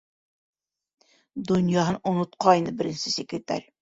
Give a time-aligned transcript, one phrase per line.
[1.51, 3.69] Донъяһын онотҡайны беренсе секретарь!